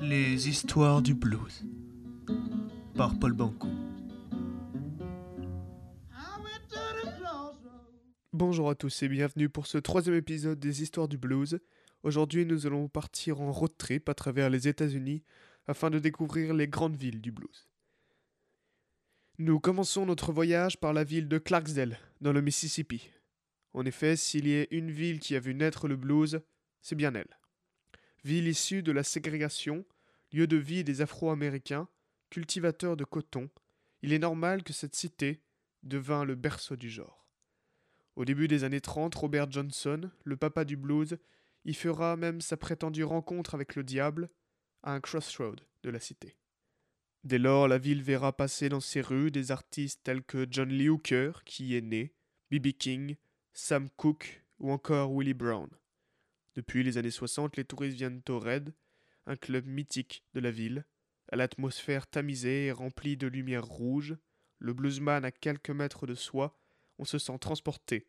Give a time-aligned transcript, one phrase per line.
[0.00, 1.64] Les histoires du blues
[2.94, 3.68] par Paul Banco.
[8.32, 11.58] Bonjour à tous et bienvenue pour ce troisième épisode des histoires du blues.
[12.02, 15.24] Aujourd'hui nous allons partir en road trip à travers les États-Unis
[15.66, 17.68] afin de découvrir les grandes villes du blues.
[19.38, 23.10] Nous commençons notre voyage par la ville de Clarksdale, dans le Mississippi.
[23.72, 26.40] En effet, s'il y a une ville qui a vu naître le blues,
[26.80, 27.37] c'est bien elle.
[28.28, 29.86] Ville issue de la ségrégation,
[30.32, 31.88] lieu de vie des Afro-Américains,
[32.28, 33.48] cultivateurs de coton,
[34.02, 35.40] il est normal que cette cité
[35.82, 37.26] devint le berceau du genre.
[38.16, 41.16] Au début des années 30, Robert Johnson, le papa du blues,
[41.64, 44.28] y fera même sa prétendue rencontre avec le diable
[44.82, 46.36] à un crossroad de la cité.
[47.24, 50.90] Dès lors, la ville verra passer dans ses rues des artistes tels que John Lee
[50.90, 52.12] Hooker, qui y est né,
[52.50, 52.72] B.B.
[52.78, 53.16] King,
[53.54, 55.70] Sam Cooke ou encore Willie Brown.
[56.58, 58.74] Depuis les années 60, les touristes viennent au Red,
[59.26, 60.84] un club mythique de la ville,
[61.30, 64.16] à l'atmosphère tamisée et remplie de lumière rouge.
[64.58, 66.60] Le bluesman à quelques mètres de soi,
[66.98, 68.08] on se sent transporté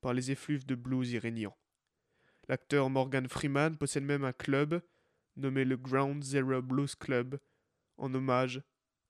[0.00, 1.58] par les effluves de blues iréniants.
[2.48, 4.82] L'acteur Morgan Freeman possède même un club
[5.36, 7.38] nommé le Ground Zero Blues Club
[7.98, 8.62] en hommage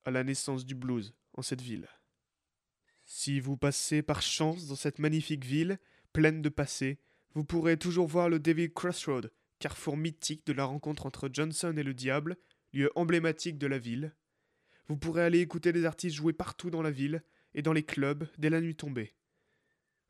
[0.04, 1.86] à la naissance du blues en cette ville.
[3.04, 5.78] Si vous passez par chance dans cette magnifique ville,
[6.12, 6.98] pleine de passé,
[7.34, 11.82] vous pourrez toujours voir le David Crossroad, carrefour mythique de la rencontre entre Johnson et
[11.82, 12.36] le diable,
[12.72, 14.14] lieu emblématique de la ville.
[14.88, 17.22] Vous pourrez aller écouter des artistes jouer partout dans la ville
[17.54, 19.14] et dans les clubs dès la nuit tombée.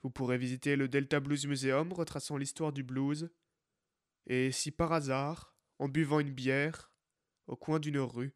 [0.02, 3.30] Vous pourrez visiter le Delta Blues Museum retraçant l'histoire du blues.
[4.26, 6.90] Et si par hasard, en buvant une bière,
[7.46, 8.34] au coin d'une rue,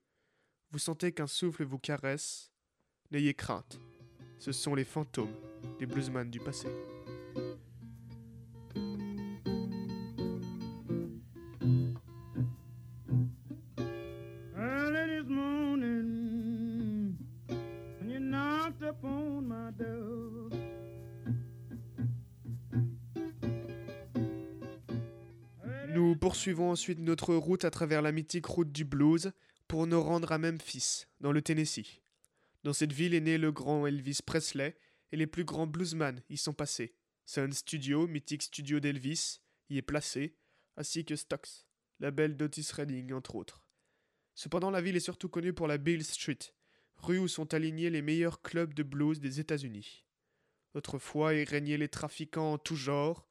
[0.70, 2.52] vous sentez qu'un souffle vous caresse,
[3.10, 3.78] n'ayez crainte,
[4.38, 5.34] ce sont les fantômes
[5.78, 6.68] des bluesmen du passé.
[26.14, 29.32] Nous poursuivons ensuite notre route à travers la mythique route du blues
[29.66, 32.00] pour nous rendre à Memphis, dans le Tennessee.
[32.62, 34.76] Dans cette ville est né le grand Elvis Presley
[35.10, 36.94] et les plus grands bluesmen y sont passés.
[37.26, 40.36] Sun Studio, mythique studio d'Elvis, y est placé,
[40.76, 41.66] ainsi que Stocks,
[41.98, 43.66] label d'Otis Redding entre autres.
[44.36, 46.38] Cependant, la ville est surtout connue pour la Beale Street,
[46.94, 50.04] rue où sont alignés les meilleurs clubs de blues des États-Unis.
[50.74, 53.26] Autrefois y régnaient les trafiquants en tout genre,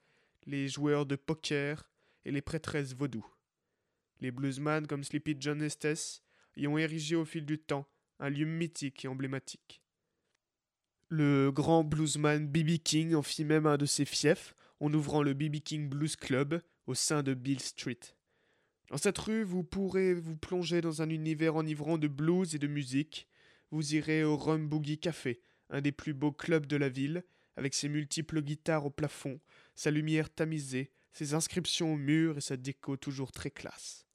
[0.45, 1.89] les joueurs de poker
[2.25, 3.25] et les prêtresses vaudou.
[4.21, 6.23] Les bluesmen comme Sleepy John Estes
[6.55, 7.87] y ont érigé au fil du temps
[8.19, 9.81] un lieu mythique et emblématique.
[11.09, 12.77] Le grand bluesman B.B.
[12.83, 15.57] King en fit même un de ses fiefs en ouvrant le B.B.
[15.57, 17.99] King Blues Club au sein de Beale Street.
[18.89, 22.67] Dans cette rue, vous pourrez vous plonger dans un univers enivrant de blues et de
[22.67, 23.27] musique.
[23.71, 27.23] Vous irez au Rum Boogie Café, un des plus beaux clubs de la ville,
[27.55, 29.39] avec ses multiples guitares au plafond,
[29.75, 34.05] sa lumière tamisée, ses inscriptions au mur et sa déco toujours très classe.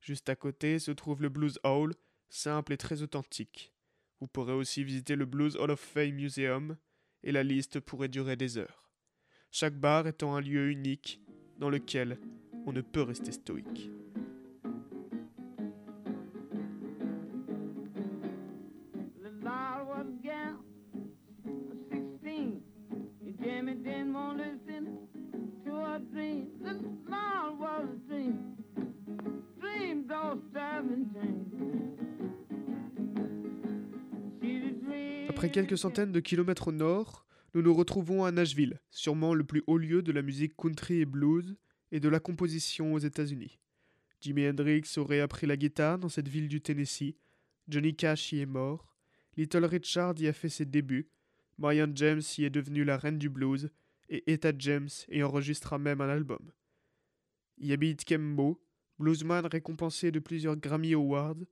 [0.00, 1.94] Juste à côté se trouve le Blues Hall,
[2.28, 3.72] simple et très authentique.
[4.20, 6.76] Vous pourrez aussi visiter le Blues Hall of Fame Museum,
[7.22, 8.90] et la liste pourrait durer des heures.
[9.50, 11.20] Chaque bar étant un lieu unique
[11.56, 12.18] dans lequel
[12.66, 13.90] on ne peut rester stoïque.
[35.34, 39.64] Après quelques centaines de kilomètres au nord, nous nous retrouvons à Nashville, sûrement le plus
[39.66, 41.56] haut lieu de la musique country et blues
[41.90, 43.58] et de la composition aux États-Unis.
[44.20, 47.16] Jimi Hendrix aurait appris la guitare dans cette ville du Tennessee,
[47.66, 48.94] Johnny Cash y est mort,
[49.36, 51.10] Little Richard y a fait ses débuts,
[51.58, 53.70] Marianne James y est devenue la reine du blues,
[54.08, 56.52] et Etta James y enregistra même un album.
[57.58, 58.62] Y Kembo,
[59.00, 61.42] bluesman récompensé de plusieurs Grammy Awards,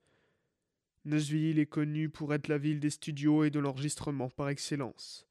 [1.04, 5.26] Nashville est connue pour être la ville des studios et de l'enregistrement par excellence.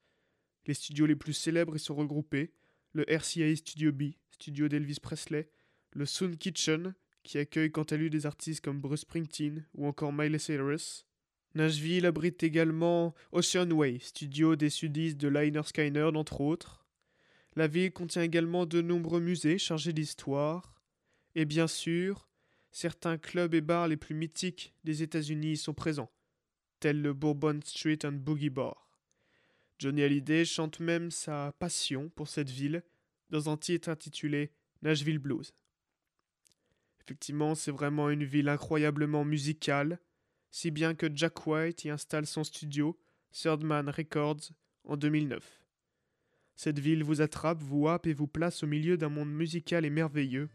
[0.66, 2.52] Les studios les plus célèbres y sont regroupés
[2.92, 5.48] le RCA Studio B, studio d'Elvis Presley,
[5.92, 10.12] le Sound Kitchen, qui accueille quant à lui des artistes comme Bruce Springsteen ou encore
[10.12, 11.06] Miley Cyrus.
[11.54, 16.86] Nashville abrite également Ocean Way, studio des sudistes de Liner Skyner, entre autres.
[17.56, 20.74] La ville contient également de nombreux musées chargés d'histoire.
[21.34, 22.28] Et bien sûr,
[22.72, 26.10] certains clubs et bars les plus mythiques des États-Unis y sont présents,
[26.80, 28.98] tels le Bourbon Street and Boogie Bar.
[29.78, 32.82] Johnny Hallyday chante même sa passion pour cette ville
[33.30, 35.52] dans un titre intitulé Nashville Blues.
[37.00, 39.98] Effectivement, c'est vraiment une ville incroyablement musicale,
[40.50, 42.98] si bien que Jack White y installe son studio,
[43.32, 44.50] Third Man Records,
[44.84, 45.66] en 2009.
[46.54, 49.90] Cette ville vous attrape, vous happe et vous place au milieu d'un monde musical et
[49.90, 50.48] merveilleux,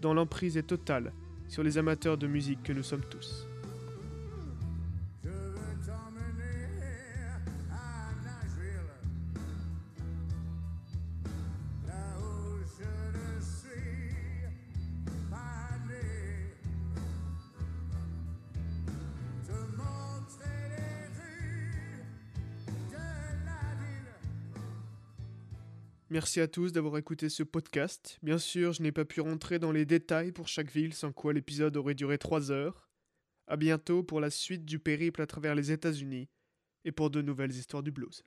[0.00, 1.12] dont l'emprise est totale
[1.48, 3.48] sur les amateurs de musique que nous sommes tous.
[26.08, 28.20] Merci à tous d'avoir écouté ce podcast.
[28.22, 31.32] Bien sûr, je n'ai pas pu rentrer dans les détails pour chaque ville, sans quoi
[31.32, 32.88] l'épisode aurait duré 3 heures.
[33.48, 36.28] À bientôt pour la suite du périple à travers les États-Unis
[36.84, 38.22] et pour de nouvelles histoires du blues.